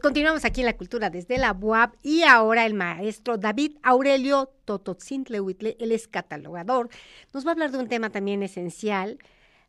Pues 0.00 0.14
continuamos 0.14 0.46
aquí 0.46 0.62
en 0.62 0.66
la 0.66 0.78
cultura 0.78 1.10
desde 1.10 1.36
la 1.36 1.52
UAP 1.52 1.94
y 2.02 2.22
ahora 2.22 2.64
el 2.64 2.72
maestro 2.72 3.36
David 3.36 3.76
Aurelio 3.82 4.50
Tototzintlehuitle, 4.64 5.76
él 5.78 5.92
es 5.92 6.08
catalogador, 6.08 6.88
nos 7.34 7.44
va 7.44 7.50
a 7.50 7.52
hablar 7.52 7.70
de 7.70 7.76
un 7.76 7.86
tema 7.86 8.08
también 8.08 8.42
esencial, 8.42 9.18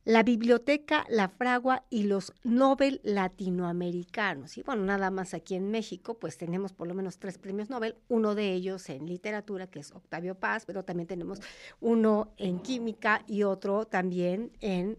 la 0.05 0.23
biblioteca, 0.23 1.05
la 1.09 1.27
fragua 1.27 1.83
y 1.89 2.03
los 2.03 2.31
Nobel 2.45 3.02
latinoamericanos. 3.03 4.57
Y 4.57 4.63
bueno, 4.63 4.85
nada 4.85 5.11
más 5.11 5.33
aquí 5.33 5.55
en 5.55 5.70
México, 5.70 6.13
pues 6.13 6.38
tenemos 6.38 6.71
por 6.71 6.88
lo 6.88 6.93
menos 6.93 7.17
tres 7.17 7.38
premios 7.38 7.70
Nobel, 7.70 7.98
uno 8.07 8.34
de 8.34 8.53
ellos 8.53 8.89
en 8.89 9.07
literatura, 9.07 9.67
que 9.67 9.79
es 9.79 9.91
Octavio 9.91 10.35
Paz, 10.35 10.63
pero 10.66 10.85
también 10.85 11.07
tenemos 11.07 11.41
uno 11.81 12.31
en 12.38 12.59
química 12.59 13.25
y 13.27 13.43
otro 13.43 13.84
también 13.84 14.53
en 14.61 14.98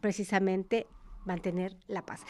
precisamente 0.00 0.86
mantener 1.26 1.76
la 1.88 2.06
paz. 2.06 2.22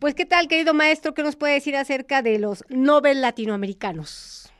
Pues, 0.00 0.14
¿qué 0.14 0.24
tal, 0.24 0.48
querido 0.48 0.72
maestro? 0.72 1.12
¿Qué 1.12 1.22
nos 1.22 1.36
puede 1.36 1.52
decir 1.52 1.76
acerca 1.76 2.22
de 2.22 2.38
los 2.38 2.64
Nobel 2.70 3.20
latinoamericanos? 3.20 4.50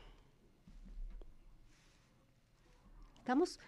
¿Estamos? 3.17 3.59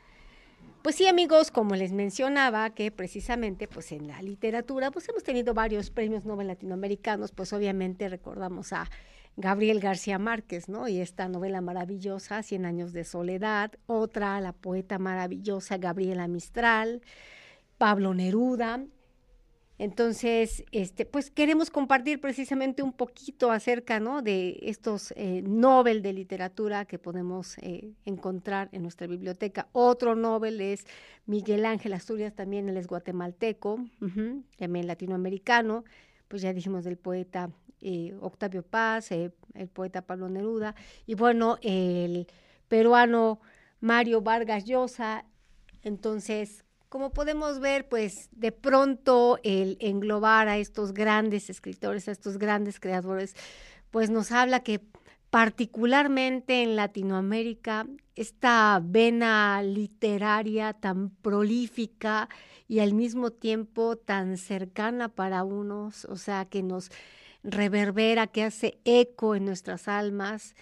Pues 0.83 0.95
sí, 0.95 1.07
amigos, 1.07 1.49
como 1.49 1.75
les 1.75 1.91
mencionaba, 1.91 2.69
que 2.75 2.91
precisamente 2.91 3.67
pues 3.67 3.91
en 3.91 4.07
la 4.07 4.21
literatura 4.21 4.91
pues 4.91 5.09
hemos 5.09 5.23
tenido 5.23 5.55
varios 5.55 5.89
premios 5.89 6.25
Nobel 6.25 6.45
latinoamericanos, 6.45 7.31
pues 7.31 7.53
obviamente 7.53 8.07
recordamos 8.07 8.71
a 8.71 8.87
Gabriel 9.35 9.79
García 9.79 10.19
Márquez, 10.19 10.69
¿no? 10.69 10.87
Y 10.87 10.99
esta 10.99 11.27
novela 11.27 11.59
maravillosa, 11.61 12.43
Cien 12.43 12.67
años 12.67 12.93
de 12.93 13.03
soledad, 13.03 13.71
otra, 13.87 14.39
la 14.41 14.53
poeta 14.53 14.99
maravillosa 14.99 15.79
Gabriela 15.79 16.27
Mistral, 16.27 17.01
Pablo 17.79 18.13
Neruda, 18.13 18.85
entonces, 19.79 20.63
este, 20.71 21.05
pues 21.05 21.31
queremos 21.31 21.71
compartir 21.71 22.21
precisamente 22.21 22.83
un 22.83 22.93
poquito 22.93 23.51
acerca 23.51 23.99
¿no? 23.99 24.21
de 24.21 24.59
estos 24.61 25.13
eh, 25.17 25.41
Nobel 25.43 26.03
de 26.03 26.13
literatura 26.13 26.85
que 26.85 26.99
podemos 26.99 27.57
eh, 27.57 27.93
encontrar 28.05 28.69
en 28.71 28.83
nuestra 28.83 29.07
biblioteca. 29.07 29.67
Otro 29.71 30.15
Nobel 30.15 30.61
es 30.61 30.85
Miguel 31.25 31.65
Ángel 31.65 31.93
Asturias, 31.93 32.35
también 32.35 32.69
él 32.69 32.77
es 32.77 32.87
guatemalteco, 32.87 33.83
también 34.57 34.87
latinoamericano. 34.87 35.85
Pues 36.27 36.43
ya 36.43 36.53
dijimos 36.53 36.83
del 36.83 36.97
poeta 36.97 37.49
eh, 37.81 38.15
Octavio 38.21 38.61
Paz, 38.63 39.11
el 39.11 39.33
poeta 39.73 40.03
Pablo 40.03 40.29
Neruda, 40.29 40.75
y 41.07 41.15
bueno, 41.15 41.57
el 41.61 42.27
peruano 42.67 43.39
Mario 43.79 44.21
Vargas 44.21 44.65
Llosa. 44.65 45.25
Entonces, 45.81 46.62
como 46.93 47.09
podemos 47.09 47.59
ver, 47.59 47.89
pues 47.89 48.29
de 48.33 48.51
pronto 48.51 49.39
el 49.41 49.77
englobar 49.79 50.47
a 50.47 50.59
estos 50.59 50.93
grandes 50.93 51.49
escritores, 51.49 52.07
a 52.07 52.11
estos 52.11 52.37
grandes 52.37 52.79
creadores, 52.79 53.35
pues 53.89 54.11
nos 54.11 54.31
habla 54.31 54.59
que 54.59 54.79
particularmente 55.31 56.61
en 56.61 56.75
Latinoamérica, 56.75 57.87
esta 58.15 58.79
vena 58.83 59.63
literaria 59.63 60.73
tan 60.73 61.09
prolífica 61.09 62.29
y 62.67 62.77
al 62.77 62.93
mismo 62.93 63.31
tiempo 63.31 63.95
tan 63.95 64.37
cercana 64.37 65.09
para 65.09 65.43
unos, 65.43 66.05
o 66.05 66.15
sea, 66.15 66.45
que 66.45 66.61
nos 66.61 66.91
reverbera, 67.41 68.27
que 68.27 68.43
hace 68.43 68.77
eco 68.85 69.33
en 69.33 69.45
nuestras 69.45 69.87
almas, 69.87 70.55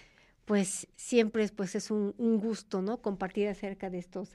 pues 0.46 0.88
siempre 0.96 1.46
pues, 1.48 1.74
es 1.74 1.90
un, 1.90 2.14
gusto, 2.38 2.80
¿no? 2.80 3.02
Compartir 3.02 3.48
acerca 3.48 3.90
de 3.90 3.98
estos 3.98 4.30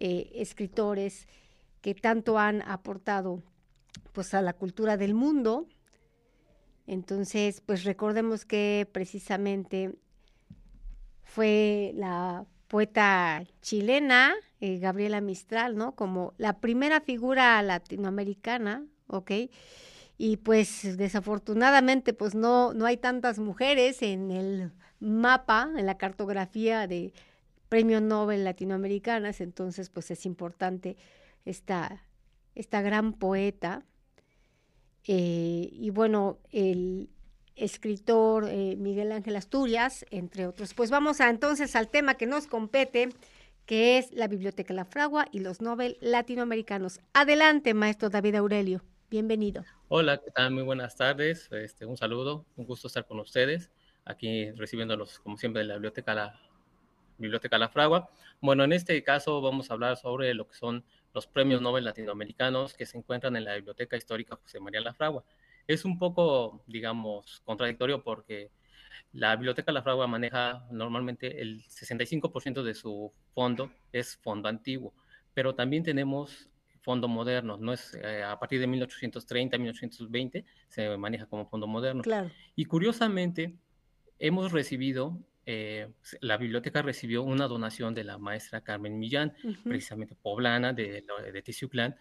eh, 0.00 0.30
escritores 0.36 1.26
que 1.80 1.92
tanto 1.92 2.38
han 2.38 2.62
aportado 2.62 3.42
pues 4.12 4.32
a 4.32 4.42
la 4.42 4.52
cultura 4.52 4.96
del 4.96 5.12
mundo. 5.12 5.66
Entonces, 6.86 7.60
pues 7.66 7.82
recordemos 7.82 8.44
que 8.44 8.88
precisamente 8.92 9.96
fue 11.24 11.90
la 11.96 12.46
poeta 12.68 13.44
chilena, 13.60 14.34
eh, 14.60 14.78
Gabriela 14.78 15.20
Mistral, 15.20 15.76
¿no? 15.76 15.96
Como 15.96 16.32
la 16.38 16.60
primera 16.60 17.00
figura 17.00 17.60
latinoamericana, 17.62 18.86
¿ok? 19.08 19.32
Y 20.16 20.36
pues 20.36 20.96
desafortunadamente, 20.96 22.12
pues 22.12 22.36
no, 22.36 22.72
no 22.72 22.86
hay 22.86 22.98
tantas 22.98 23.40
mujeres 23.40 24.00
en 24.02 24.30
el 24.30 24.70
mapa, 25.00 25.68
en 25.76 25.86
la 25.86 25.98
cartografía 25.98 26.86
de 26.86 27.12
Premio 27.68 28.00
Nobel 28.00 28.44
latinoamericanas, 28.44 29.40
entonces 29.40 29.90
pues 29.90 30.10
es 30.10 30.26
importante 30.26 30.96
esta, 31.44 32.04
esta 32.54 32.82
gran 32.82 33.12
poeta. 33.12 33.84
Eh, 35.06 35.68
y 35.72 35.90
bueno, 35.90 36.38
el 36.50 37.08
escritor 37.56 38.46
eh, 38.48 38.76
Miguel 38.76 39.12
Ángel 39.12 39.36
Asturias, 39.36 40.06
entre 40.10 40.46
otros. 40.46 40.74
Pues 40.74 40.90
vamos 40.90 41.20
a 41.20 41.28
entonces 41.28 41.74
al 41.76 41.88
tema 41.88 42.14
que 42.14 42.26
nos 42.26 42.46
compete, 42.46 43.10
que 43.66 43.98
es 43.98 44.12
la 44.12 44.28
Biblioteca 44.28 44.72
La 44.72 44.84
Fragua 44.84 45.26
y 45.32 45.40
los 45.40 45.60
Nobel 45.60 45.98
latinoamericanos. 46.00 47.00
Adelante, 47.12 47.74
maestro 47.74 48.10
David 48.10 48.36
Aurelio. 48.36 48.82
Bienvenido. 49.10 49.64
Hola, 49.88 50.18
¿qué 50.18 50.30
tal? 50.30 50.52
Muy 50.52 50.62
buenas 50.62 50.96
tardes. 50.96 51.50
Este, 51.52 51.86
un 51.86 51.96
saludo, 51.96 52.44
un 52.56 52.66
gusto 52.66 52.88
estar 52.88 53.06
con 53.06 53.18
ustedes, 53.20 53.70
aquí 54.04 54.50
recibiéndolos, 54.52 55.18
como 55.20 55.38
siempre, 55.38 55.62
de 55.62 55.68
la 55.68 55.74
Biblioteca 55.74 56.14
La, 56.14 56.38
Biblioteca 57.18 57.58
La 57.58 57.68
Fragua. 57.68 58.10
Bueno, 58.40 58.64
en 58.64 58.72
este 58.72 59.02
caso 59.02 59.40
vamos 59.40 59.70
a 59.70 59.74
hablar 59.74 59.96
sobre 59.96 60.32
lo 60.34 60.48
que 60.48 60.54
son 60.54 60.84
los 61.12 61.26
premios 61.26 61.60
Nobel 61.60 61.84
latinoamericanos 61.84 62.74
que 62.74 62.86
se 62.86 62.98
encuentran 62.98 63.36
en 63.36 63.44
la 63.44 63.54
Biblioteca 63.54 63.96
Histórica 63.96 64.36
José 64.36 64.60
María 64.60 64.80
La 64.80 64.94
Fragua. 64.94 65.24
Es 65.66 65.84
un 65.84 65.98
poco, 65.98 66.62
digamos, 66.66 67.40
contradictorio 67.44 68.02
porque 68.02 68.50
la 69.12 69.34
Biblioteca 69.36 69.72
La 69.72 69.82
Fragua 69.82 70.06
maneja 70.06 70.66
normalmente 70.70 71.40
el 71.40 71.64
65% 71.64 72.62
de 72.62 72.74
su 72.74 73.12
fondo 73.34 73.70
es 73.92 74.16
fondo 74.16 74.48
antiguo, 74.48 74.94
pero 75.34 75.54
también 75.54 75.82
tenemos 75.82 76.48
fondo 76.82 77.08
moderno, 77.08 77.56
no 77.58 77.72
es 77.72 77.94
eh, 78.02 78.22
a 78.22 78.38
partir 78.38 78.60
de 78.60 78.66
1830, 78.66 79.58
1820 79.58 80.44
se 80.68 80.96
maneja 80.96 81.26
como 81.26 81.46
fondo 81.46 81.66
moderno. 81.66 82.02
Claro. 82.02 82.30
Y 82.56 82.64
curiosamente 82.64 83.54
hemos 84.18 84.52
recibido 84.52 85.18
eh, 85.50 85.88
la 86.20 86.36
biblioteca 86.36 86.82
recibió 86.82 87.22
una 87.22 87.48
donación 87.48 87.94
de 87.94 88.04
la 88.04 88.18
maestra 88.18 88.60
Carmen 88.60 88.98
Millán, 88.98 89.32
precisamente 89.64 90.14
poblana 90.14 90.74
de, 90.74 91.02
de 91.32 91.42
Teciuclán, 91.42 91.96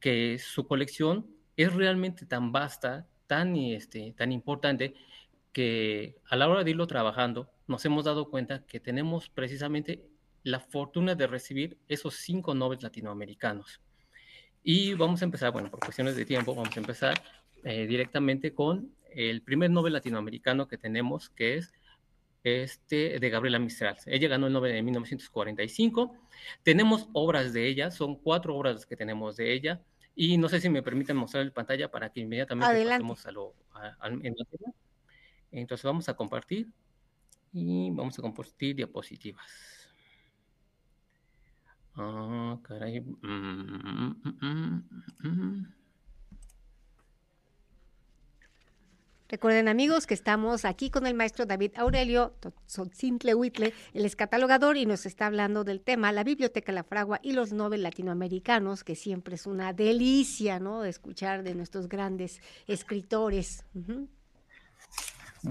que 0.00 0.36
su 0.40 0.66
colección 0.66 1.30
es 1.56 1.72
realmente 1.72 2.26
tan 2.26 2.50
vasta, 2.50 3.06
tan, 3.28 3.54
este, 3.54 4.14
tan 4.16 4.32
importante, 4.32 4.94
que 5.52 6.16
a 6.28 6.34
la 6.34 6.48
hora 6.48 6.64
de 6.64 6.72
irlo 6.72 6.88
trabajando 6.88 7.48
nos 7.68 7.84
hemos 7.84 8.04
dado 8.04 8.30
cuenta 8.30 8.66
que 8.66 8.80
tenemos 8.80 9.28
precisamente 9.28 10.04
la 10.42 10.58
fortuna 10.58 11.14
de 11.14 11.28
recibir 11.28 11.78
esos 11.86 12.16
cinco 12.16 12.52
Nobel 12.52 12.80
latinoamericanos. 12.82 13.80
Y 14.64 14.94
vamos 14.94 15.22
a 15.22 15.24
empezar, 15.24 15.52
bueno, 15.52 15.70
por 15.70 15.78
cuestiones 15.78 16.16
de 16.16 16.24
tiempo, 16.24 16.52
vamos 16.52 16.76
a 16.76 16.80
empezar 16.80 17.22
eh, 17.62 17.86
directamente 17.86 18.52
con 18.54 18.92
el 19.12 19.42
primer 19.42 19.70
Nobel 19.70 19.92
latinoamericano 19.92 20.66
que 20.66 20.78
tenemos, 20.78 21.30
que 21.30 21.58
es 21.58 21.72
este, 22.44 23.18
de 23.18 23.30
Gabriela 23.30 23.58
Mistral. 23.58 23.96
Ella 24.06 24.28
ganó 24.28 24.46
el 24.46 24.52
Nobel 24.52 24.76
en 24.76 24.84
1945. 24.84 26.16
Tenemos 26.62 27.08
obras 27.12 27.52
de 27.52 27.66
ella, 27.66 27.90
son 27.90 28.16
cuatro 28.16 28.56
obras 28.56 28.86
que 28.86 28.96
tenemos 28.96 29.36
de 29.36 29.52
ella. 29.52 29.82
Y 30.14 30.36
no 30.36 30.48
sé 30.48 30.60
si 30.60 30.68
me 30.68 30.82
permiten 30.82 31.16
mostrar 31.16 31.44
en 31.44 31.52
pantalla 31.52 31.90
para 31.90 32.10
que 32.10 32.20
inmediatamente 32.20 32.84
pasemos 32.84 33.26
a 33.26 33.30
lo 33.30 33.54
en 34.02 34.34
la 34.36 34.44
Entonces 35.52 35.84
vamos 35.84 36.08
a 36.08 36.14
compartir 36.14 36.68
y 37.52 37.90
vamos 37.90 38.18
a 38.18 38.22
compartir 38.22 38.76
diapositivas. 38.76 39.88
Ah, 41.94 42.58
caray. 42.62 43.00
Mm, 43.00 44.14
mm, 44.22 44.84
mm, 45.22 45.74
Recuerden 49.30 49.68
amigos 49.68 50.06
que 50.06 50.14
estamos 50.14 50.64
aquí 50.64 50.88
con 50.88 51.06
el 51.06 51.12
maestro 51.12 51.44
David 51.44 51.72
Aurelio 51.76 52.34
Huitle, 53.34 53.74
el 53.92 54.06
es 54.06 54.16
catalogador 54.16 54.78
y 54.78 54.86
nos 54.86 55.04
está 55.04 55.26
hablando 55.26 55.64
del 55.64 55.82
tema 55.82 56.12
la 56.12 56.24
Biblioteca 56.24 56.72
La 56.72 56.82
Fragua 56.82 57.20
y 57.22 57.32
los 57.32 57.52
Nobel 57.52 57.82
latinoamericanos, 57.82 58.84
que 58.84 58.94
siempre 58.94 59.34
es 59.34 59.46
una 59.46 59.74
delicia, 59.74 60.60
¿no? 60.60 60.82
Escuchar 60.82 61.42
de 61.42 61.54
nuestros 61.54 61.90
grandes 61.90 62.40
escritores. 62.66 63.66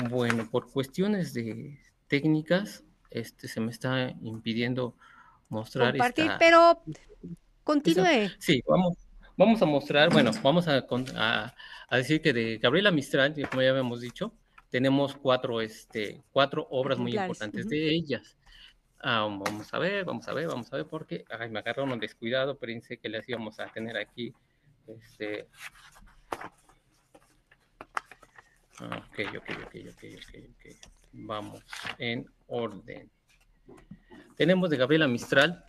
Bueno, 0.10 0.50
por 0.50 0.72
cuestiones 0.72 1.36
de 1.36 1.80
técnicas, 2.08 2.84
este 3.12 3.48
se 3.48 3.60
me 3.60 3.70
está 3.70 4.10
impidiendo 4.24 4.96
mostrar 5.50 5.92
Compartir, 5.92 6.32
pero 6.40 6.82
continúe. 7.64 8.32
Sí, 8.40 8.64
vamos 8.68 9.07
Vamos 9.38 9.62
a 9.62 9.66
mostrar, 9.66 10.12
bueno, 10.12 10.32
vamos 10.42 10.68
a, 10.68 11.54
decir 11.92 12.22
que 12.22 12.34
de 12.34 12.58
Gabriela 12.58 12.92
Mistral, 12.92 13.34
como 13.50 13.62
ya 13.62 13.70
habíamos 13.70 14.02
dicho, 14.02 14.34
tenemos 14.70 15.16
cuatro, 15.16 15.62
este, 15.62 16.24
cuatro 16.32 16.68
obras 16.72 16.98
muy 16.98 17.16
importantes 17.16 17.70
de 17.70 17.90
ellas. 17.96 18.36
Ah, 19.00 19.22
vamos 19.22 19.72
a 19.74 19.80
ver, 19.80 20.04
vamos 20.04 20.28
a 20.28 20.34
ver, 20.34 20.48
vamos 20.48 20.74
a 20.74 20.78
ver, 20.78 20.88
porque 20.88 21.24
ay, 21.30 21.50
me 21.50 21.60
agarraron 21.60 21.92
un 21.92 22.00
descuidado, 22.00 22.58
pensé 22.58 22.98
que 22.98 23.10
les 23.10 23.30
íbamos 23.30 23.60
a 23.60 23.68
tener 23.68 23.96
aquí. 23.96 24.34
Este, 24.88 25.48
Ok, 28.80 29.20
ok, 29.36 29.50
ok, 29.66 29.76
ok, 29.90 30.04
ok, 30.22 30.36
ok. 30.52 30.76
Vamos 31.14 31.64
en 31.98 32.28
orden. 32.48 33.10
Tenemos 34.36 34.70
de 34.70 34.78
Gabriela 34.78 35.08
Mistral 35.08 35.66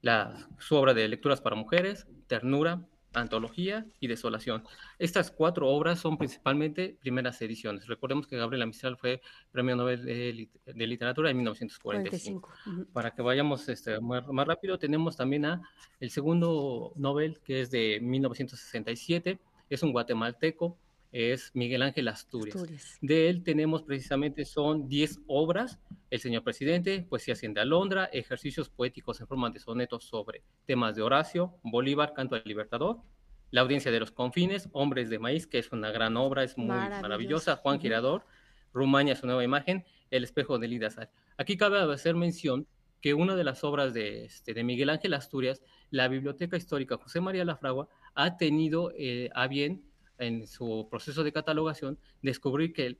la, 0.00 0.48
su 0.58 0.76
obra 0.76 0.94
de 0.94 1.06
lecturas 1.06 1.42
para 1.42 1.54
mujeres, 1.54 2.06
Ternura, 2.26 2.82
Antología 3.16 3.86
y 3.98 4.06
Desolación. 4.06 4.64
Estas 4.98 5.30
cuatro 5.30 5.68
obras 5.68 5.98
son 5.98 6.18
principalmente 6.18 6.96
primeras 7.00 7.40
ediciones. 7.42 7.86
Recordemos 7.86 8.26
que 8.26 8.36
Gabriela 8.36 8.66
Mistral 8.66 8.96
fue 8.96 9.20
Premio 9.50 9.76
Nobel 9.76 10.04
de, 10.04 10.86
Literatura 10.86 11.30
en 11.30 11.36
1945. 11.38 12.48
Para 12.92 13.12
que 13.12 13.22
vayamos 13.22 13.68
este, 13.68 14.00
más, 14.00 14.24
rápido, 14.46 14.78
tenemos 14.78 15.16
también 15.16 15.46
a 15.46 15.62
el 16.00 16.10
segundo 16.10 16.92
Nobel, 16.96 17.40
que 17.40 17.62
es 17.62 17.70
de 17.70 17.98
1967, 18.02 19.40
es 19.68 19.82
un 19.82 19.92
guatemalteco, 19.92 20.78
es 21.12 21.50
Miguel 21.54 21.82
Ángel 21.82 22.08
Asturias. 22.08 22.98
De 23.00 23.28
él 23.28 23.42
tenemos 23.42 23.82
precisamente, 23.82 24.44
son 24.44 24.88
10 24.88 25.20
obras, 25.26 25.78
El 26.10 26.20
Señor 26.20 26.42
Presidente, 26.42 27.06
Poesía 27.08 27.34
de 27.34 27.60
Alondra, 27.60 28.06
Ejercicios 28.06 28.68
Poéticos 28.68 29.20
en 29.20 29.26
forma 29.26 29.50
de 29.50 29.60
sonetos 29.60 30.04
sobre 30.04 30.42
temas 30.66 30.96
de 30.96 31.02
Horacio, 31.02 31.54
Bolívar, 31.62 32.12
Canto 32.14 32.34
al 32.34 32.42
Libertador, 32.44 32.98
La 33.50 33.62
Audiencia 33.62 33.90
de 33.90 34.00
los 34.00 34.10
Confines, 34.10 34.68
Hombres 34.72 35.08
de 35.10 35.18
Maíz, 35.18 35.46
que 35.46 35.58
es 35.58 35.72
una 35.72 35.90
gran 35.90 36.16
obra, 36.16 36.44
es 36.44 36.58
muy 36.58 36.68
maravillosa, 36.68 37.56
Juan 37.56 37.80
Girador, 37.80 38.26
Rumania, 38.72 39.16
su 39.16 39.26
nueva 39.26 39.44
imagen, 39.44 39.84
El 40.10 40.24
Espejo 40.24 40.58
de 40.58 40.68
Lida 40.68 40.88
Aquí 41.38 41.56
cabe 41.56 41.80
hacer 41.80 42.14
mención 42.14 42.66
que 43.00 43.14
una 43.14 43.36
de 43.36 43.44
las 43.44 43.62
obras 43.64 43.94
de, 43.94 44.24
este, 44.24 44.52
de 44.52 44.64
Miguel 44.64 44.90
Ángel 44.90 45.14
Asturias, 45.14 45.62
la 45.90 46.08
Biblioteca 46.08 46.56
Histórica 46.56 46.96
José 46.96 47.20
María 47.20 47.44
Lafragua, 47.44 47.88
ha 48.14 48.36
tenido 48.36 48.92
eh, 48.96 49.30
a 49.34 49.46
bien 49.46 49.84
en 50.18 50.46
su 50.46 50.88
proceso 50.90 51.24
de 51.24 51.32
catalogación, 51.32 51.98
descubrir 52.22 52.72
que 52.72 52.98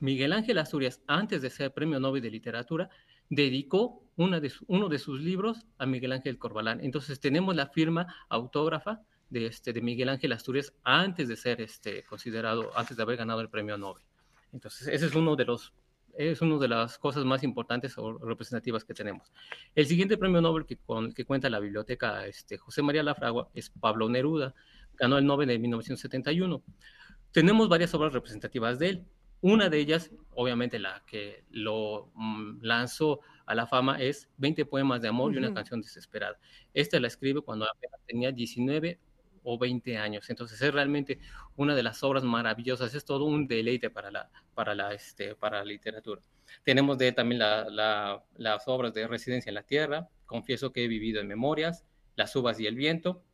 Miguel 0.00 0.32
Ángel 0.32 0.58
Asturias, 0.58 1.02
antes 1.06 1.42
de 1.42 1.50
ser 1.50 1.72
Premio 1.72 1.98
Nobel 1.98 2.22
de 2.22 2.30
Literatura, 2.30 2.88
dedicó 3.28 4.02
una 4.16 4.40
de 4.40 4.52
uno 4.66 4.88
de 4.88 4.98
sus 4.98 5.20
libros 5.20 5.66
a 5.76 5.86
Miguel 5.86 6.12
Ángel 6.12 6.38
Corbalán. 6.38 6.80
Entonces 6.82 7.20
tenemos 7.20 7.54
la 7.54 7.66
firma 7.66 8.06
autógrafa 8.28 9.02
de, 9.30 9.46
este, 9.46 9.72
de 9.72 9.82
Miguel 9.82 10.08
Ángel 10.08 10.32
Asturias 10.32 10.72
antes 10.84 11.28
de 11.28 11.36
ser 11.36 11.60
este, 11.60 12.04
considerado, 12.04 12.70
antes 12.76 12.96
de 12.96 13.02
haber 13.02 13.16
ganado 13.16 13.40
el 13.40 13.50
Premio 13.50 13.76
Nobel. 13.76 14.04
Entonces 14.52 14.88
ese 14.88 15.06
es 15.06 15.14
uno 15.14 15.36
de 15.36 15.44
los 15.44 15.72
es 16.16 16.42
una 16.42 16.58
de 16.58 16.66
las 16.66 16.98
cosas 16.98 17.24
más 17.24 17.44
importantes 17.44 17.96
o 17.96 18.18
representativas 18.18 18.84
que 18.84 18.92
tenemos. 18.92 19.32
El 19.76 19.86
siguiente 19.86 20.18
premio 20.18 20.40
Nobel 20.40 20.66
que, 20.66 20.76
con, 20.76 21.12
que 21.12 21.24
cuenta 21.24 21.48
la 21.48 21.60
biblioteca 21.60 22.26
este, 22.26 22.58
José 22.58 22.82
María 22.82 23.04
Lafragua 23.04 23.48
es 23.54 23.70
Pablo 23.70 24.08
Neruda, 24.08 24.52
ganó 24.98 25.18
el 25.18 25.26
Nobel 25.26 25.50
en 25.50 25.60
1971. 25.62 26.62
Tenemos 27.32 27.68
varias 27.68 27.94
obras 27.94 28.12
representativas 28.12 28.78
de 28.78 28.88
él. 28.88 29.04
Una 29.40 29.68
de 29.68 29.78
ellas, 29.78 30.10
obviamente 30.34 30.78
la 30.78 31.04
que 31.06 31.44
lo 31.50 32.10
mm, 32.14 32.62
lanzó 32.62 33.20
a 33.46 33.54
la 33.54 33.66
fama, 33.66 34.00
es 34.00 34.28
20 34.38 34.66
poemas 34.66 35.00
de 35.00 35.08
amor 35.08 35.32
y 35.32 35.38
una 35.38 35.54
canción 35.54 35.80
desesperada. 35.80 36.38
Esta 36.74 36.98
la 36.98 37.06
escribe 37.06 37.40
cuando 37.40 37.66
apenas 37.70 38.00
tenía 38.06 38.32
19 38.32 38.98
o 39.44 39.58
20 39.58 39.96
años. 39.96 40.28
Entonces 40.28 40.60
es 40.60 40.74
realmente 40.74 41.20
una 41.56 41.74
de 41.74 41.82
las 41.82 42.02
obras 42.02 42.24
maravillosas, 42.24 42.94
es 42.94 43.04
todo 43.04 43.24
un 43.24 43.46
deleite 43.46 43.90
para 43.90 44.10
la, 44.10 44.30
para 44.54 44.74
la, 44.74 44.92
este, 44.92 45.34
para 45.36 45.58
la 45.58 45.64
literatura. 45.64 46.20
Tenemos 46.64 46.98
de 46.98 47.12
también 47.12 47.40
las 47.40 48.62
obras 48.66 48.92
de 48.92 49.06
Residencia 49.06 49.50
en 49.50 49.54
la 49.54 49.62
Tierra, 49.62 50.08
Confieso 50.28 50.72
que 50.72 50.84
he 50.84 50.88
vivido 50.88 51.20
en 51.22 51.26
Memorias, 51.26 51.86
Las 52.14 52.36
uvas 52.36 52.60
y 52.60 52.66
el 52.66 52.74
viento, 52.74 53.24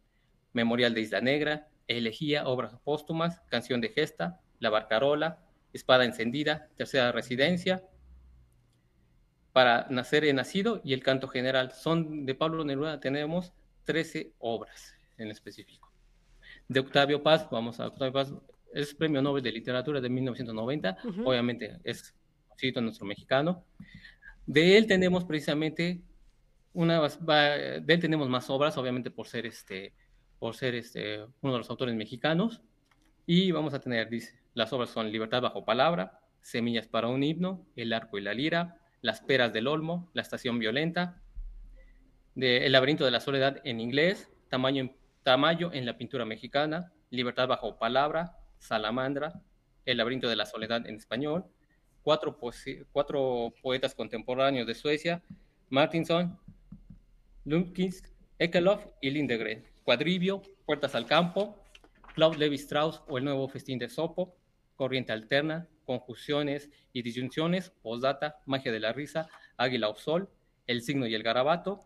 Memorial 0.54 0.94
de 0.94 1.02
Isla 1.02 1.20
Negra, 1.20 1.68
Elegía, 1.86 2.46
Obras 2.46 2.74
Póstumas, 2.82 3.40
Canción 3.50 3.80
de 3.80 3.90
Gesta, 3.90 4.40
La 4.58 4.70
Barcarola, 4.70 5.40
Espada 5.74 6.04
Encendida, 6.04 6.68
Tercera 6.76 7.12
Residencia, 7.12 7.84
Para 9.52 9.86
Nacer 9.90 10.24
he 10.24 10.32
Nacido 10.32 10.80
y 10.82 10.94
El 10.94 11.02
Canto 11.02 11.28
General. 11.28 11.72
Son 11.72 12.24
de 12.24 12.34
Pablo 12.34 12.64
Neruda, 12.64 13.00
tenemos 13.00 13.52
13 13.84 14.32
obras 14.38 14.94
en 15.18 15.30
específico. 15.30 15.92
De 16.68 16.80
Octavio 16.80 17.22
Paz, 17.22 17.46
vamos 17.50 17.78
a 17.80 17.88
Octavio 17.88 18.12
Paz, 18.12 18.32
es 18.72 18.94
Premio 18.94 19.22
Nobel 19.22 19.42
de 19.42 19.52
Literatura 19.52 20.00
de 20.00 20.08
1990, 20.08 20.96
obviamente 21.24 21.78
es 21.84 22.14
cito 22.58 22.80
nuestro 22.80 23.06
mexicano. 23.06 23.64
De 24.46 24.76
él 24.76 24.86
tenemos 24.86 25.24
precisamente 25.24 26.02
una, 26.72 27.00
de 27.08 27.94
él 27.94 28.00
tenemos 28.00 28.28
más 28.28 28.50
obras, 28.50 28.76
obviamente 28.76 29.10
por 29.10 29.28
ser 29.28 29.46
este, 29.46 29.92
por 30.44 30.54
ser 30.54 30.74
este, 30.74 31.24
uno 31.40 31.54
de 31.54 31.58
los 31.60 31.70
autores 31.70 31.94
mexicanos. 31.94 32.60
Y 33.24 33.50
vamos 33.50 33.72
a 33.72 33.80
tener, 33.80 34.10
dice, 34.10 34.42
las 34.52 34.74
obras 34.74 34.90
son 34.90 35.10
Libertad 35.10 35.40
bajo 35.40 35.64
palabra, 35.64 36.20
Semillas 36.42 36.86
para 36.86 37.08
un 37.08 37.22
himno, 37.22 37.66
El 37.76 37.94
arco 37.94 38.18
y 38.18 38.20
la 38.20 38.34
lira, 38.34 38.76
Las 39.00 39.22
peras 39.22 39.54
del 39.54 39.66
olmo, 39.66 40.10
La 40.12 40.20
estación 40.20 40.58
violenta, 40.58 41.22
El 42.36 42.70
laberinto 42.72 43.06
de 43.06 43.10
la 43.10 43.20
soledad 43.20 43.62
en 43.64 43.80
inglés, 43.80 44.30
Tamaño, 44.50 44.94
Tamayo 45.22 45.72
en 45.72 45.86
la 45.86 45.96
pintura 45.96 46.26
mexicana, 46.26 46.92
Libertad 47.08 47.48
bajo 47.48 47.78
palabra, 47.78 48.36
Salamandra, 48.58 49.40
El 49.86 49.96
laberinto 49.96 50.28
de 50.28 50.36
la 50.36 50.44
soledad 50.44 50.86
en 50.86 50.96
español, 50.96 51.46
cuatro, 52.02 52.38
cuatro 52.92 53.54
poetas 53.62 53.94
contemporáneos 53.94 54.66
de 54.66 54.74
Suecia, 54.74 55.22
Martinson, 55.70 56.38
Lundqvist, 57.46 58.08
Ekelof 58.38 58.84
y 59.00 59.08
Lindegren. 59.08 59.73
Cuadribio, 59.84 60.42
Puertas 60.64 60.94
al 60.94 61.06
Campo, 61.06 61.62
Claude 62.14 62.38
Levi 62.38 62.56
Strauss 62.56 63.02
o 63.06 63.18
El 63.18 63.24
Nuevo 63.24 63.48
Festín 63.48 63.78
de 63.78 63.88
Sopo, 63.88 64.34
Corriente 64.76 65.12
Alterna, 65.12 65.68
Conjunciones 65.84 66.70
y 66.92 67.02
Disyunciones, 67.02 67.70
Postdata, 67.82 68.40
Magia 68.46 68.72
de 68.72 68.80
la 68.80 68.92
Risa, 68.92 69.28
Águila 69.56 69.88
o 69.90 69.94
Sol, 69.94 70.30
El 70.66 70.80
Signo 70.80 71.06
y 71.06 71.14
el 71.14 71.22
Garabato, 71.22 71.84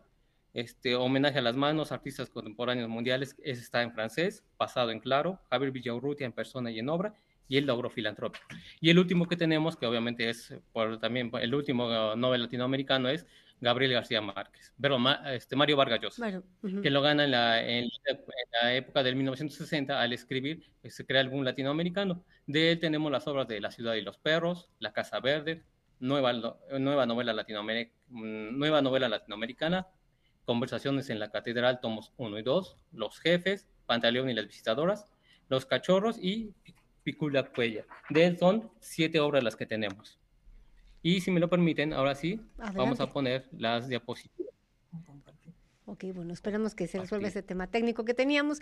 este, 0.53 0.95
Homenaje 0.95 1.39
a 1.39 1.41
las 1.41 1.55
Manos, 1.55 1.91
Artistas 1.91 2.29
Contemporáneos 2.29 2.89
Mundiales, 2.89 3.35
ese 3.43 3.61
está 3.61 3.81
en 3.83 3.91
francés, 3.91 4.43
Pasado 4.57 4.91
en 4.91 4.99
Claro, 4.99 5.39
Javier 5.49 5.71
Villaurrutia 5.71 6.25
en 6.25 6.31
persona 6.31 6.71
y 6.71 6.79
en 6.79 6.89
obra, 6.89 7.13
y 7.49 7.57
el 7.57 7.65
logro 7.65 7.89
filantrópico. 7.89 8.45
Y 8.79 8.91
el 8.91 8.99
último 8.99 9.27
que 9.27 9.35
tenemos, 9.35 9.75
que 9.75 9.85
obviamente 9.85 10.29
es 10.29 10.53
por, 10.71 10.99
también 10.99 11.31
el 11.41 11.53
último 11.53 11.87
uh, 11.87 12.15
Nobel 12.15 12.43
latinoamericano, 12.43 13.09
es 13.09 13.25
Gabriel 13.61 13.93
García 13.93 14.21
Márquez, 14.21 14.73
pero 14.79 14.97
este, 15.27 15.55
Mario 15.55 15.75
Vargas 15.75 15.99
Llosa, 16.01 16.41
que 16.61 16.89
lo 16.89 17.01
gana 17.01 17.25
en 17.25 17.31
la, 17.31 17.61
en, 17.61 17.89
la, 18.61 18.73
época 18.73 19.03
del 19.03 19.15
1960 19.15 20.01
al 20.01 20.13
escribir, 20.13 20.63
eh, 20.83 20.89
se 20.89 21.05
crea 21.05 21.21
algún 21.21 21.43
latinoamericano. 21.43 22.23
De 22.47 22.71
él 22.71 22.79
tenemos 22.79 23.11
las 23.11 23.27
obras 23.27 23.47
de 23.47 23.59
La 23.59 23.71
ciudad 23.71 23.95
y 23.95 24.01
los 24.01 24.17
perros, 24.17 24.69
La 24.79 24.93
casa 24.93 25.19
verde, 25.19 25.63
nueva, 25.99 26.33
nueva, 26.79 27.05
novela, 27.05 27.33
mm, 27.33 28.57
nueva 28.57 28.81
novela 28.81 29.09
latinoamericana, 29.09 29.87
Conversaciones 30.45 31.09
en 31.11 31.19
la 31.19 31.29
catedral, 31.29 31.79
tomos 31.79 32.11
1 32.17 32.39
y 32.39 32.41
2, 32.41 32.77
Los 32.93 33.19
jefes, 33.19 33.67
Pantaleón 33.85 34.29
y 34.29 34.33
las 34.33 34.47
visitadoras, 34.47 35.05
Los 35.47 35.65
cachorros 35.65 36.17
y 36.19 36.53
Picula 37.03 37.43
Cuella. 37.43 37.85
De 38.09 38.25
él 38.25 38.37
son 38.37 38.71
siete 38.79 39.19
obras 39.19 39.43
las 39.43 39.55
que 39.55 39.65
tenemos. 39.65 40.18
Y 41.01 41.21
si 41.21 41.31
me 41.31 41.39
lo 41.39 41.49
permiten, 41.49 41.93
ahora 41.93 42.15
sí, 42.15 42.39
vamos 42.75 42.99
a 42.99 43.11
poner 43.11 43.47
las 43.51 43.87
diapositivas. 43.87 44.49
Ok, 45.85 46.05
bueno, 46.13 46.33
esperemos 46.33 46.75
que 46.75 46.85
se 46.85 46.99
resuelva 46.99 47.29
ese 47.29 47.41
tema 47.41 47.65
técnico 47.65 48.05
que 48.05 48.13
teníamos. 48.13 48.59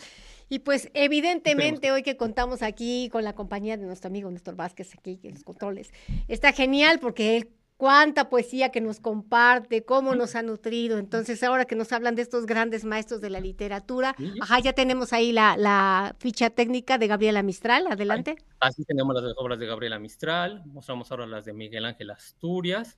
Y 0.48 0.60
pues 0.60 0.90
evidentemente 0.94 1.92
hoy 1.92 2.02
que 2.02 2.16
contamos 2.16 2.62
aquí 2.62 3.10
con 3.12 3.26
la 3.26 3.34
compañía 3.34 3.76
de 3.76 3.86
nuestro 3.86 4.08
amigo 4.08 4.32
Néstor 4.32 4.56
Vázquez 4.56 4.94
aquí 4.98 5.20
en 5.24 5.34
los 5.34 5.44
controles, 5.44 5.92
está 6.30 6.54
genial 6.54 7.00
porque 7.02 7.36
él 7.36 7.50
cuánta 7.78 8.30
poesía 8.30 8.70
que 8.70 8.82
nos 8.82 9.00
comparte, 9.00 9.86
cómo 9.86 10.16
nos 10.16 10.36
ha 10.36 10.42
nutrido. 10.42 10.98
Entonces, 10.98 11.42
ahora 11.44 11.66
que 11.66 11.76
nos 11.76 11.94
hablan 11.94 12.16
de 12.16 12.24
estos 12.24 12.46
grandes 12.46 12.84
maestros 12.84 13.22
de 13.22 13.30
la 13.30 13.40
literatura, 13.40 14.16
ajá, 14.42 14.60
ya 14.60 14.74
tenemos 14.74 15.14
ahí 15.14 15.32
la, 15.32 16.16
ficha 16.20 16.50
técnica 16.50 16.98
de 16.98 17.08
Gabriela 17.08 17.44
Mistral. 17.44 17.88
Adelante. 17.88 18.36
Así 18.60 18.84
tenemos 18.84 19.16
las 19.22 19.34
obras 19.38 19.60
de 19.60 19.68
Gabriela 19.68 20.00
Mistral, 20.00 20.64
mostramos 20.66 21.12
ahora 21.12 21.28
las 21.28 21.46
de 21.46 21.54
Miguel 21.54 21.86
Ángel 21.86 22.10
Asturias, 22.10 22.98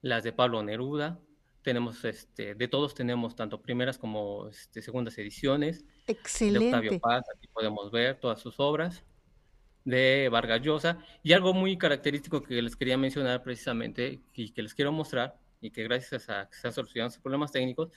las 0.00 0.24
de 0.24 0.32
Pablo 0.32 0.62
Neruda. 0.62 1.20
Tenemos, 1.62 2.04
este, 2.04 2.54
de 2.54 2.68
todos 2.68 2.94
tenemos 2.94 3.36
tanto 3.36 3.60
primeras 3.62 3.96
como 3.96 4.48
este, 4.48 4.82
segundas 4.82 5.16
ediciones. 5.18 5.84
Excelente. 6.06 6.66
De 6.66 6.66
Octavio 6.66 7.00
Paz, 7.00 7.24
aquí 7.34 7.48
podemos 7.48 7.90
ver 7.90 8.18
todas 8.18 8.40
sus 8.40 8.58
obras 8.58 9.02
de 9.84 10.28
Vargas 10.30 10.62
Llosa. 10.62 10.98
Y 11.22 11.32
algo 11.32 11.52
muy 11.52 11.76
característico 11.76 12.42
que 12.42 12.60
les 12.60 12.76
quería 12.76 12.96
mencionar 12.96 13.42
precisamente 13.42 14.20
y 14.34 14.50
que 14.50 14.62
les 14.62 14.74
quiero 14.74 14.92
mostrar, 14.92 15.36
y 15.60 15.70
que 15.70 15.82
gracias 15.84 16.28
a 16.28 16.48
que 16.48 16.56
se 16.56 16.66
han 16.66 16.72
solucionado 16.72 17.10
sus 17.10 17.22
problemas 17.22 17.52
técnicos, 17.52 17.90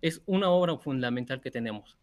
es 0.00 0.22
una 0.26 0.50
obra 0.50 0.76
fundamental 0.78 1.40
que 1.40 1.50
tenemos. 1.50 1.98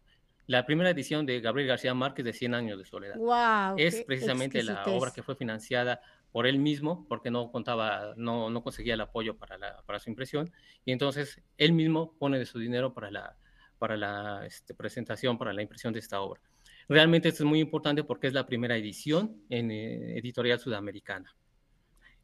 La 0.46 0.64
primera 0.64 0.90
edición 0.90 1.26
de 1.26 1.40
Gabriel 1.40 1.68
García 1.68 1.92
Márquez 1.92 2.24
de 2.24 2.32
100 2.32 2.54
años 2.54 2.78
de 2.78 2.86
soledad. 2.86 3.16
Wow, 3.16 3.76
es 3.76 4.02
precisamente 4.04 4.62
la 4.62 4.84
obra 4.86 5.12
que 5.12 5.22
fue 5.22 5.34
financiada 5.34 6.00
por 6.32 6.46
él 6.46 6.58
mismo, 6.58 7.06
porque 7.08 7.30
no 7.30 7.50
contaba, 7.50 8.14
no, 8.16 8.48
no 8.48 8.62
conseguía 8.62 8.94
el 8.94 9.00
apoyo 9.00 9.36
para, 9.36 9.58
la, 9.58 9.82
para 9.84 9.98
su 9.98 10.08
impresión, 10.08 10.50
y 10.84 10.92
entonces 10.92 11.42
él 11.56 11.72
mismo 11.72 12.14
pone 12.18 12.38
de 12.38 12.46
su 12.46 12.58
dinero 12.58 12.94
para 12.94 13.10
la, 13.10 13.36
para 13.78 13.96
la 13.96 14.46
este, 14.46 14.74
presentación, 14.74 15.38
para 15.38 15.52
la 15.52 15.62
impresión 15.62 15.92
de 15.92 16.00
esta 16.00 16.20
obra. 16.20 16.40
Realmente 16.88 17.28
esto 17.28 17.44
es 17.44 17.48
muy 17.48 17.60
importante 17.60 18.02
porque 18.02 18.26
es 18.28 18.32
la 18.32 18.46
primera 18.46 18.76
edición 18.76 19.42
en 19.50 19.70
eh, 19.70 20.18
editorial 20.18 20.58
sudamericana. 20.58 21.34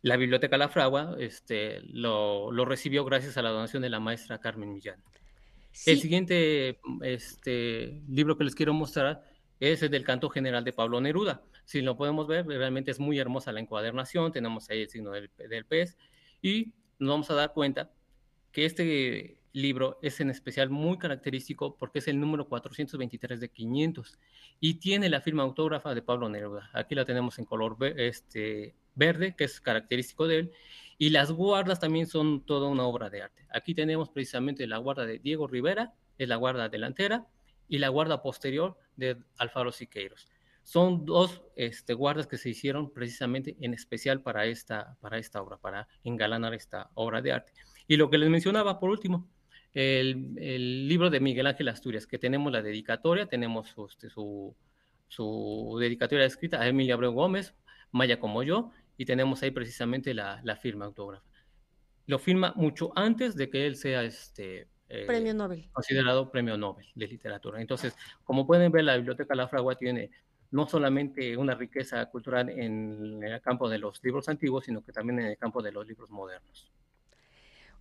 La 0.00 0.16
Biblioteca 0.16 0.56
La 0.56 0.68
Fragua 0.68 1.16
este, 1.18 1.80
lo, 1.82 2.50
recibió 2.64 3.04
gracias 3.04 3.36
a 3.36 3.42
la 3.42 3.50
donación 3.50 3.82
de 3.82 3.90
la 3.90 4.00
maestra 4.00 4.40
Carmen 4.40 4.72
Millán. 4.72 5.02
El 5.86 5.98
siguiente 5.98 6.78
este, 7.02 8.02
libro 8.08 8.38
que 8.38 8.44
les 8.44 8.54
quiero 8.54 8.72
mostrar 8.72 9.24
es 9.60 9.82
el 9.82 9.90
del 9.90 10.04
Canto 10.04 10.30
General 10.30 10.64
de 10.64 10.72
Pablo 10.72 11.00
Neruda. 11.00 11.42
Si 11.64 11.80
lo 11.80 11.96
podemos 11.96 12.26
ver, 12.26 12.46
realmente 12.46 12.90
es 12.90 13.00
muy 13.00 13.18
hermosa 13.18 13.52
la 13.52 13.60
encuadernación, 13.60 14.30
tenemos 14.30 14.68
ahí 14.70 14.82
el 14.82 14.88
signo 14.88 15.10
del, 15.10 15.30
del 15.48 15.64
pez 15.64 15.96
y 16.42 16.72
nos 16.98 17.10
vamos 17.10 17.30
a 17.30 17.34
dar 17.34 17.52
cuenta 17.52 17.90
que 18.52 18.66
este 18.66 19.40
libro 19.54 19.98
es 20.02 20.20
en 20.20 20.28
especial 20.28 20.68
muy 20.68 20.98
característico 20.98 21.76
porque 21.78 22.00
es 22.00 22.08
el 22.08 22.20
número 22.20 22.46
423 22.48 23.40
de 23.40 23.48
500 23.48 24.18
y 24.60 24.74
tiene 24.74 25.08
la 25.08 25.20
firma 25.20 25.44
autógrafa 25.44 25.94
de 25.94 26.02
Pablo 26.02 26.28
Neruda. 26.28 26.70
Aquí 26.74 26.94
la 26.94 27.06
tenemos 27.06 27.38
en 27.38 27.46
color 27.46 27.76
este, 27.96 28.74
verde, 28.94 29.34
que 29.36 29.44
es 29.44 29.60
característico 29.60 30.26
de 30.26 30.38
él, 30.38 30.52
y 30.98 31.10
las 31.10 31.30
guardas 31.32 31.80
también 31.80 32.06
son 32.06 32.44
toda 32.44 32.68
una 32.68 32.84
obra 32.84 33.10
de 33.10 33.22
arte. 33.22 33.46
Aquí 33.50 33.74
tenemos 33.74 34.10
precisamente 34.10 34.66
la 34.66 34.78
guarda 34.78 35.06
de 35.06 35.18
Diego 35.18 35.46
Rivera, 35.46 35.94
es 36.18 36.28
la 36.28 36.36
guarda 36.36 36.68
delantera, 36.68 37.26
y 37.68 37.78
la 37.78 37.88
guarda 37.88 38.22
posterior 38.22 38.76
de 38.96 39.16
Alfaro 39.38 39.72
Siqueiros. 39.72 40.28
Son 40.62 41.04
dos 41.04 41.42
este, 41.56 41.92
guardas 41.94 42.26
que 42.26 42.38
se 42.38 42.50
hicieron 42.50 42.90
precisamente 42.90 43.56
en 43.60 43.74
especial 43.74 44.22
para 44.22 44.46
esta, 44.46 44.96
para 45.00 45.18
esta 45.18 45.42
obra, 45.42 45.58
para 45.58 45.88
engalanar 46.04 46.54
esta 46.54 46.90
obra 46.94 47.20
de 47.20 47.32
arte. 47.32 47.52
Y 47.86 47.96
lo 47.96 48.08
que 48.08 48.16
les 48.16 48.30
mencionaba 48.30 48.78
por 48.78 48.90
último, 48.90 49.28
el, 49.74 50.88
libro 50.88 51.10
de 51.10 51.20
Miguel 51.20 51.46
Ángel 51.46 51.68
Asturias, 51.68 52.06
que 52.06 52.18
tenemos 52.18 52.52
la 52.52 52.62
dedicatoria, 52.62 53.26
tenemos 53.26 53.74
este, 53.90 54.08
su, 54.08 54.54
su, 55.08 55.76
dedicatoria 55.80 56.24
escrita 56.24 56.60
a 56.60 56.68
Emilia 56.68 56.94
Abreu 56.94 57.12
Gómez, 57.12 57.54
Maya 57.90 58.18
como 58.18 58.42
yo, 58.42 58.70
y 58.96 59.04
tenemos 59.04 59.42
ahí 59.42 59.50
precisamente 59.50 60.14
la, 60.14 60.58
firma 60.60 60.86
autógrafa. 60.86 61.26
Lo 62.06 62.18
firma 62.18 62.52
mucho 62.56 62.92
antes 62.96 63.34
de 63.34 63.50
que 63.50 63.66
él 63.66 63.76
sea 63.76 64.04
este, 64.04 64.68
eh, 64.88 65.06
premio 65.06 65.34
Nobel. 65.34 65.68
considerado 65.72 66.30
premio 66.30 66.56
Nobel 66.56 66.86
de 66.94 67.08
literatura. 67.08 67.60
Entonces, 67.60 67.96
como 68.24 68.46
pueden 68.46 68.70
ver, 68.70 68.84
la 68.84 68.96
Biblioteca 68.96 69.34
La 69.34 69.48
Fragua 69.48 69.74
tiene 69.74 70.10
no 70.50 70.68
solamente 70.68 71.36
una 71.36 71.54
riqueza 71.54 72.06
cultural 72.06 72.48
en 72.48 73.20
el 73.24 73.40
campo 73.40 73.68
de 73.68 73.78
los 73.78 74.00
libros 74.04 74.28
antiguos, 74.28 74.66
sino 74.66 74.84
que 74.84 74.92
también 74.92 75.18
en 75.18 75.26
el 75.26 75.36
campo 75.36 75.60
de 75.62 75.72
los 75.72 75.84
libros 75.86 76.10
modernos. 76.10 76.70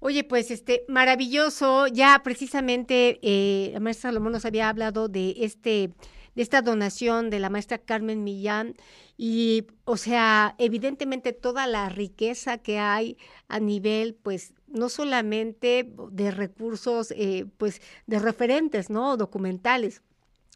Oye, 0.06 0.26
pues 0.26 0.52
este, 0.52 0.84
maravilloso. 0.90 1.88
Ya 1.88 2.20
precisamente 2.26 3.20
eh, 3.22 3.72
la 3.72 3.80
maestra 3.80 4.10
Salomón 4.10 4.34
nos 4.34 4.44
había 4.44 4.68
hablado 4.68 5.08
de 5.08 5.34
este, 5.38 5.94
de 6.36 6.42
esta 6.42 6.62
donación 6.62 7.30
de 7.30 7.40
la 7.40 7.50
maestra 7.50 7.78
Carmen 7.78 8.22
Millán. 8.22 8.76
Y, 9.18 9.66
o 9.86 9.96
sea, 9.96 10.56
evidentemente 10.58 11.32
toda 11.32 11.68
la 11.68 11.88
riqueza 11.88 12.58
que 12.58 12.80
hay 12.80 13.18
a 13.48 13.62
nivel, 13.62 14.14
pues, 14.14 14.54
no 14.68 14.90
solamente 14.90 15.90
de 16.12 16.32
recursos, 16.32 17.12
eh, 17.12 17.46
pues, 17.58 17.82
de 18.06 18.20
referentes, 18.20 18.90
¿no? 18.90 19.16
Documentales, 19.16 20.02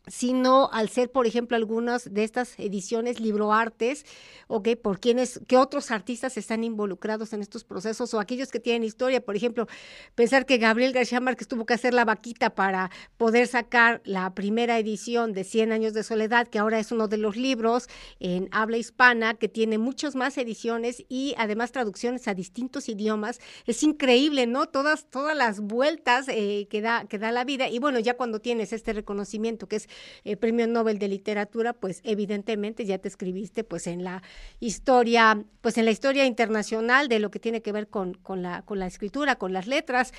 sino 0.08 0.70
al 0.72 0.90
ser, 0.90 1.12
por 1.12 1.28
ejemplo, 1.28 1.58
algunas 1.58 2.14
de 2.14 2.24
estas 2.24 2.58
ediciones 2.58 3.20
libroartes, 3.20 4.06
¿ok? 4.48 4.70
Por 4.82 5.00
quienes, 5.00 5.42
qué 5.48 5.58
otros 5.58 5.92
artistas 5.92 6.38
están 6.38 6.64
involucrados 6.64 7.34
en 7.34 7.42
estos 7.42 7.64
procesos 7.64 8.14
o 8.14 8.20
aquellos 8.20 8.50
que 8.50 8.60
tienen 8.60 8.84
historia, 8.84 9.22
por 9.24 9.36
ejemplo, 9.36 9.68
pensar 10.16 10.46
que 10.46 10.58
Gabriel 10.58 10.94
García 10.94 11.20
Márquez 11.20 11.48
tuvo 11.48 11.66
que 11.66 11.74
hacer 11.74 11.94
la 11.94 12.06
vaquita 12.06 12.56
para 12.56 12.90
poder 13.18 13.48
sacar 13.48 14.02
la 14.06 14.34
primera 14.34 14.80
edición 14.80 15.34
de 15.34 15.44
Cien 15.44 15.72
años 15.72 15.94
de 15.94 16.04
soledad, 16.04 16.48
que 16.48 16.60
ahora 16.60 16.80
es 16.80 16.92
uno 16.92 17.08
de 17.08 17.18
los 17.18 17.36
libros 17.36 17.88
en 18.20 18.50
habla 18.52 18.78
hispana, 18.78 19.34
que 19.36 19.48
tiene 19.48 19.78
muchas 19.78 20.16
más 20.16 20.38
ediciones 20.38 21.04
y 21.10 21.36
además 21.38 21.72
traducciones 21.72 22.28
a 22.28 22.34
distintos 22.34 22.90
idiomas. 22.90 23.40
Es 23.66 23.84
increíble, 23.84 24.48
¿no? 24.48 24.68
Todas, 24.68 25.06
todas 25.10 25.36
las 25.36 25.60
vueltas 25.60 26.28
eh, 26.28 26.68
que, 26.70 26.82
da, 26.82 27.06
que 27.06 27.18
da 27.18 27.32
la 27.32 27.44
vida. 27.44 27.70
Y 27.70 27.80
bueno, 27.80 28.00
ya 28.00 28.16
cuando 28.16 28.40
tienes 28.40 28.74
este 28.74 28.94
reconocimiento 28.94 29.68
que 29.68 29.78
es 29.78 29.90
eh, 30.24 30.38
premio 30.38 30.68
Nobel 30.68 31.00
de 31.00 31.08
literatura, 31.08 31.74
pues 31.74 32.02
evidentemente 32.04 32.86
ya 32.86 32.98
te 32.98 33.08
escribiste 33.08 33.64
pues 33.64 33.88
en 33.88 34.04
la 34.04 34.22
historia, 34.60 35.44
pues 35.62 35.78
en 35.78 35.86
la 35.86 35.92
historia 35.92 36.26
internacional 36.26 37.08
de 37.08 37.20
lo 37.20 37.32
que 37.32 37.40
tiene 37.40 37.62
que 37.62 37.72
ver 37.72 37.88
con, 37.88 38.14
con, 38.14 38.42
la, 38.42 38.62
con 38.64 38.80
la 38.80 38.88
escritura, 38.88 39.36
con 39.36 39.54
las 39.54 39.68
letras. 39.68 40.14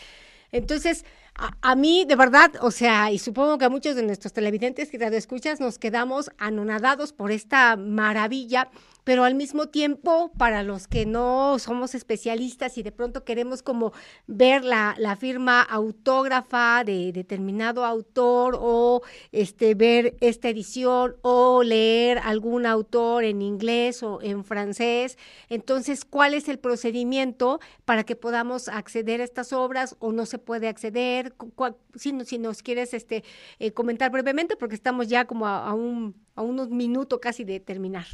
Entonces, 0.51 1.05
a, 1.39 1.77
mí, 1.77 2.05
de 2.05 2.17
verdad, 2.17 2.51
o 2.61 2.73
sea, 2.73 3.13
y 3.13 3.19
supongo 3.19 3.59
que 3.59 3.65
a 3.65 3.69
muchos 3.69 3.95
de 3.95 4.03
nuestros 4.03 4.33
televidentes 4.33 4.91
que 4.91 4.99
te 4.99 5.17
escuchas 5.17 5.61
nos 5.61 5.79
quedamos 5.79 6.31
anonadados 6.37 7.13
por 7.13 7.31
esta 7.31 7.77
maravilla 7.77 8.71
pero 9.09 9.25
al 9.25 9.35
mismo 9.35 9.69
tiempo, 9.69 10.31
para 10.37 10.63
los 10.63 10.87
que 10.87 11.07
no 11.07 11.59
somos 11.59 11.95
especialistas 11.95 12.77
y 12.77 12.83
de 12.83 12.93
pronto 12.93 13.25
queremos 13.25 13.63
como 13.63 13.95
ver 14.27 14.63
la, 14.65 15.17
firma 15.19 15.63
autógrafa 15.63 16.85
de 16.85 17.13
determinado 17.13 17.87
autor 17.87 18.59
o 18.61 19.01
este, 19.33 19.75
ver 19.75 20.19
esta 20.21 20.51
edición 20.51 21.17
o 21.23 21.63
leer 21.63 22.19
algún 22.19 22.67
autor 22.67 23.25
en 23.25 23.41
inglés 23.41 24.03
o 24.03 24.21
en 24.21 24.45
francés, 24.45 25.17
entonces, 25.49 26.05
¿cuál 26.05 26.35
es 26.35 26.47
el 26.51 26.59
procedimiento 26.59 27.61
para 27.87 28.05
que 28.05 28.15
podamos 28.15 28.69
acceder 28.69 29.23
a 29.23 29.25
estas 29.25 29.55
obras 29.55 29.97
o 30.01 30.13
no 30.13 30.27
se 30.27 30.39
puede 30.39 30.69
acceder? 30.69 31.28
Si, 31.95 32.13
si 32.25 32.39
nos 32.39 32.63
quieres 32.63 32.95
este, 32.95 33.25
eh, 33.59 33.73
comentar 33.73 34.11
brevemente, 34.11 34.57
porque 34.57 34.75
estamos 34.75 35.09
ya 35.09 35.25
como 35.27 35.47
a 35.47 35.73
un 35.75 36.15
a 36.39 36.43
unos 36.43 36.71
minutos 36.71 37.19
casi 37.19 37.43
de 37.43 37.59
terminar. 37.59 38.07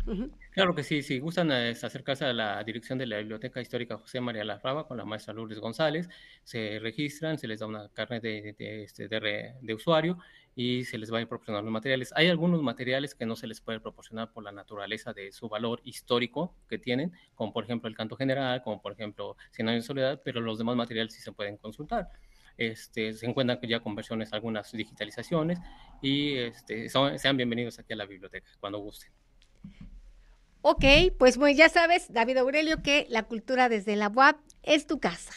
Claro 0.52 0.75
que 0.75 0.83
sí, 0.83 1.02
si 1.02 1.18
gustan 1.18 1.52
acercarse 1.52 2.25
a 2.25 2.33
la 2.33 2.64
dirección 2.64 2.99
de 2.99 3.06
la 3.06 3.18
Biblioteca 3.18 3.61
Histórica 3.61 3.99
José 3.99 4.18
María 4.18 4.44
Larraba 4.44 4.88
con 4.88 4.97
la 4.97 5.04
maestra 5.04 5.35
Lourdes 5.35 5.59
González, 5.59 6.09
se 6.42 6.78
registran, 6.78 7.37
se 7.37 7.47
les 7.47 7.61
da 7.61 7.66
una 7.66 7.90
carnet 7.90 8.23
de, 8.23 8.83
este, 8.83 9.09
de, 9.09 9.75
usuario 9.75 10.16
y 10.56 10.85
se 10.85 10.97
les 10.97 11.12
va 11.12 11.21
a 11.21 11.26
proporcionar 11.26 11.64
los 11.64 11.73
materiales. 11.73 12.14
Hay 12.16 12.28
algunos 12.28 12.62
materiales 12.62 13.14
que 13.14 13.26
no 13.26 13.37
se 13.37 13.47
les 13.47 13.61
puede 13.61 13.78
proporcionar 13.78 14.33
por 14.33 14.42
la 14.42 14.52
naturaleza 14.52 15.12
de 15.12 15.30
su 15.30 15.50
valor 15.50 15.83
histórico 15.85 16.56
que 16.66 16.78
tienen, 16.78 17.12
como 17.35 17.52
por 17.52 17.64
ejemplo 17.64 17.90
el 17.90 17.94
canto 17.94 18.16
general, 18.16 18.62
como 18.62 18.80
por 18.80 18.92
ejemplo 18.92 19.37
Cien 19.50 19.68
años 19.68 19.85
de 19.85 19.88
soledad, 19.88 20.23
pero 20.25 20.40
los 20.40 20.56
demás 20.56 20.76
materiales 20.76 21.12
sí 21.12 21.21
se 21.21 21.33
pueden 21.33 21.59
consultar. 21.59 22.09
Este, 22.57 23.13
se 23.13 23.27
encuentran 23.27 23.59
ya 23.63 23.81
con 23.81 23.95
versiones, 23.95 24.33
algunas 24.33 24.71
digitalizaciones, 24.73 25.59
y 26.01 26.37
este, 26.37 26.89
sean 26.89 27.37
bienvenidos 27.37 27.79
aquí 27.79 27.93
a 27.93 27.97
la 27.97 28.07
biblioteca 28.07 28.47
cuando 28.61 28.79
gusten. 28.79 29.11
Ok, 30.63 30.85
pues 31.19 31.39
ya 31.57 31.69
sabes, 31.69 32.13
David 32.13 32.39
Aurelio, 32.39 32.83
que 32.83 33.07
la 33.11 33.25
cultura 33.25 33.69
desde 33.69 33.97
la 33.97 34.09
UAP 34.09 34.39
es 34.63 34.87
tu 34.87 34.99
casa. 34.99 35.33